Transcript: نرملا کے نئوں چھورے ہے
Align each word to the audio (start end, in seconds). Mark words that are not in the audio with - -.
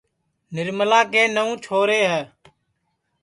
نرملا 0.53 1.01
کے 1.11 1.23
نئوں 1.35 1.53
چھورے 1.63 2.01
ہے 2.11 2.21